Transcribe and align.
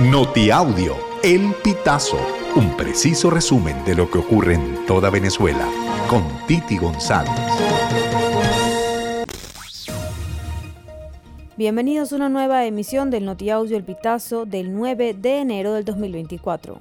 Notiaudio, 0.00 0.96
El 1.22 1.54
Pitazo, 1.62 2.18
un 2.56 2.76
preciso 2.76 3.30
resumen 3.30 3.84
de 3.84 3.94
lo 3.94 4.10
que 4.10 4.18
ocurre 4.18 4.54
en 4.54 4.84
toda 4.86 5.08
Venezuela, 5.08 5.68
con 6.10 6.24
Titi 6.48 6.78
González. 6.78 7.30
Bienvenidos 11.56 12.12
a 12.12 12.16
una 12.16 12.28
nueva 12.28 12.66
emisión 12.66 13.12
del 13.12 13.24
Notiaudio 13.24 13.76
El 13.76 13.84
Pitazo 13.84 14.46
del 14.46 14.74
9 14.74 15.14
de 15.14 15.38
enero 15.38 15.74
del 15.74 15.84
2024. 15.84 16.80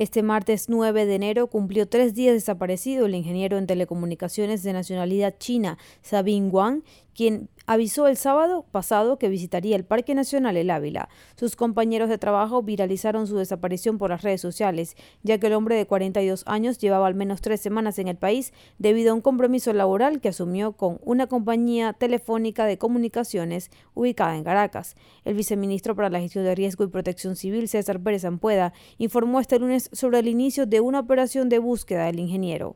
Este 0.00 0.22
martes 0.22 0.70
9 0.70 1.04
de 1.04 1.14
enero 1.14 1.46
cumplió 1.46 1.86
tres 1.86 2.14
días 2.14 2.32
desaparecido 2.32 3.04
el 3.04 3.14
ingeniero 3.14 3.58
en 3.58 3.66
telecomunicaciones 3.66 4.62
de 4.62 4.72
nacionalidad 4.72 5.34
china, 5.38 5.76
Sabin 6.00 6.48
Wang, 6.50 6.82
quien 7.14 7.50
avisó 7.70 8.08
el 8.08 8.16
sábado 8.16 8.64
pasado 8.72 9.16
que 9.16 9.28
visitaría 9.28 9.76
el 9.76 9.84
Parque 9.84 10.16
Nacional 10.16 10.56
El 10.56 10.70
Ávila. 10.70 11.08
Sus 11.36 11.54
compañeros 11.54 12.08
de 12.08 12.18
trabajo 12.18 12.64
viralizaron 12.64 13.28
su 13.28 13.36
desaparición 13.36 13.96
por 13.96 14.10
las 14.10 14.22
redes 14.22 14.40
sociales, 14.40 14.96
ya 15.22 15.38
que 15.38 15.46
el 15.46 15.52
hombre 15.52 15.76
de 15.76 15.86
42 15.86 16.42
años 16.48 16.78
llevaba 16.78 17.06
al 17.06 17.14
menos 17.14 17.42
tres 17.42 17.60
semanas 17.60 18.00
en 18.00 18.08
el 18.08 18.16
país 18.16 18.52
debido 18.78 19.12
a 19.12 19.14
un 19.14 19.20
compromiso 19.20 19.72
laboral 19.72 20.20
que 20.20 20.30
asumió 20.30 20.72
con 20.72 20.98
una 21.04 21.28
compañía 21.28 21.92
telefónica 21.92 22.66
de 22.66 22.76
comunicaciones 22.76 23.70
ubicada 23.94 24.36
en 24.36 24.42
Caracas. 24.42 24.96
El 25.24 25.34
viceministro 25.34 25.94
para 25.94 26.10
la 26.10 26.18
Gestión 26.18 26.42
de 26.42 26.56
Riesgo 26.56 26.82
y 26.82 26.88
Protección 26.88 27.36
Civil, 27.36 27.68
César 27.68 28.00
Pérez 28.00 28.24
Ampueda, 28.24 28.72
informó 28.98 29.38
este 29.38 29.60
lunes 29.60 29.90
sobre 29.92 30.18
el 30.18 30.26
inicio 30.26 30.66
de 30.66 30.80
una 30.80 30.98
operación 30.98 31.48
de 31.48 31.60
búsqueda 31.60 32.06
del 32.06 32.18
ingeniero. 32.18 32.74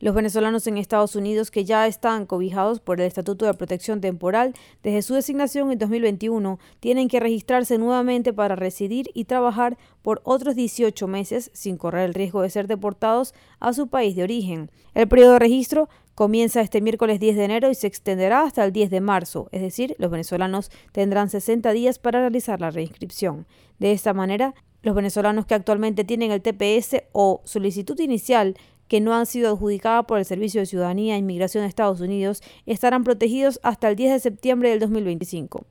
Los 0.00 0.14
venezolanos 0.14 0.66
en 0.66 0.78
Estados 0.78 1.14
Unidos 1.14 1.50
que 1.50 1.66
ya 1.66 1.86
están 1.86 2.24
cobijados 2.24 2.80
por 2.80 2.98
el 2.98 3.06
Estatuto 3.06 3.44
de 3.44 3.52
Protección 3.52 4.00
Temporal 4.00 4.54
desde 4.82 5.02
su 5.02 5.12
designación 5.12 5.70
en 5.70 5.78
2021 5.78 6.58
tienen 6.80 7.06
que 7.06 7.20
registrarse 7.20 7.76
nuevamente 7.76 8.32
para 8.32 8.56
residir 8.56 9.10
y 9.12 9.26
trabajar 9.26 9.76
por 10.00 10.22
otros 10.24 10.54
18 10.56 11.06
meses 11.06 11.50
sin 11.52 11.76
correr 11.76 12.06
el 12.06 12.14
riesgo 12.14 12.40
de 12.40 12.48
ser 12.48 12.66
deportados 12.66 13.34
a 13.58 13.74
su 13.74 13.88
país 13.88 14.16
de 14.16 14.22
origen. 14.22 14.70
El 14.94 15.06
periodo 15.06 15.34
de 15.34 15.38
registro 15.38 15.90
comienza 16.14 16.62
este 16.62 16.80
miércoles 16.80 17.20
10 17.20 17.36
de 17.36 17.44
enero 17.44 17.70
y 17.70 17.74
se 17.74 17.86
extenderá 17.86 18.44
hasta 18.44 18.64
el 18.64 18.72
10 18.72 18.88
de 18.88 19.02
marzo, 19.02 19.50
es 19.52 19.60
decir, 19.60 19.96
los 19.98 20.10
venezolanos 20.10 20.70
tendrán 20.92 21.28
60 21.28 21.72
días 21.72 21.98
para 21.98 22.20
realizar 22.20 22.58
la 22.58 22.70
reinscripción. 22.70 23.46
De 23.78 23.92
esta 23.92 24.14
manera, 24.14 24.54
los 24.80 24.94
venezolanos 24.94 25.44
que 25.44 25.52
actualmente 25.52 26.04
tienen 26.04 26.30
el 26.30 26.40
TPS 26.40 27.02
o 27.12 27.42
solicitud 27.44 28.00
inicial 28.00 28.56
que 28.90 29.00
no 29.00 29.14
han 29.14 29.24
sido 29.24 29.52
adjudicadas 29.52 30.04
por 30.04 30.18
el 30.18 30.24
Servicio 30.24 30.60
de 30.60 30.66
Ciudadanía 30.66 31.14
e 31.14 31.18
Inmigración 31.18 31.62
de 31.62 31.68
Estados 31.68 32.00
Unidos 32.00 32.42
estarán 32.66 33.04
protegidos 33.04 33.60
hasta 33.62 33.88
el 33.88 33.94
10 33.94 34.14
de 34.14 34.18
septiembre 34.18 34.70
del 34.70 34.80
2025. 34.80 35.64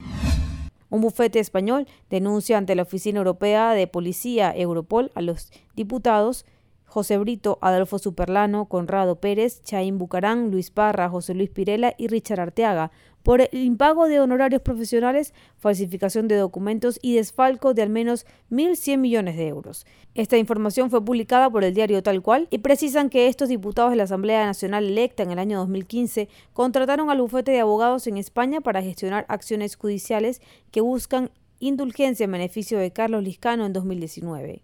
Un 0.90 1.02
bufete 1.02 1.40
español 1.40 1.86
denuncia 2.10 2.58
ante 2.58 2.76
la 2.76 2.84
Oficina 2.84 3.18
Europea 3.18 3.74
de 3.74 3.88
Policía 3.88 4.56
Europol 4.56 5.12
a 5.16 5.22
los 5.22 5.52
diputados 5.76 6.46
José 6.90 7.18
Brito, 7.18 7.60
Adolfo 7.62 8.00
Superlano, 8.00 8.66
Conrado 8.66 9.16
Pérez, 9.20 9.62
Chaín 9.64 9.98
Bucarán, 9.98 10.52
Luis 10.52 10.72
Parra, 10.72 11.10
José 11.10 11.36
Luis 11.36 11.50
Pirela 11.50 11.94
y 11.98 12.08
Richard 12.08 12.40
Arteaga 12.42 12.92
por 13.24 13.42
el 13.42 13.50
impago 13.54 14.08
de 14.08 14.20
honorarios 14.20 14.62
profesionales, 14.62 15.34
falsificación 15.58 16.28
de 16.28 16.36
documentos 16.36 17.00
y 17.02 17.16
desfalco 17.16 17.74
de 17.74 17.84
al 17.84 17.90
menos 17.90 18.26
1.100 18.50 18.98
millones 18.98 19.38
de 19.38 19.48
euros. 19.48 19.86
Esta 20.16 20.38
información 20.38 20.90
fue 20.90 21.04
publicada 21.04 21.50
por 21.50 21.64
el 21.64 21.74
diario 21.74 22.02
Tal 22.02 22.22
Cual 22.22 22.48
y 22.50 22.60
precisan 22.60 23.10
que 23.10 23.28
estos 23.28 23.50
diputados 23.50 23.92
de 23.92 23.98
la 23.98 24.04
Asamblea 24.04 24.46
Nacional 24.46 24.86
electa 24.86 25.24
en 25.24 25.32
el 25.32 25.40
año 25.40 25.60
2015 25.60 26.30
contrataron 26.54 27.10
al 27.10 27.22
bufete 27.22 27.52
de 27.52 27.60
abogados 27.60 28.08
en 28.08 28.18
España 28.18 28.62
para 28.62 28.82
gestionar 28.82 29.26
acciones 29.28 29.76
judiciales 29.76 30.42
que 30.72 30.82
buscan 30.82 31.30
indulgencia 31.60 32.24
en 32.24 32.32
beneficio 32.32 32.80
de 32.80 32.92
Carlos 32.92 33.24
Liscano 33.24 33.66
en 33.66 33.74
2019. 33.74 34.64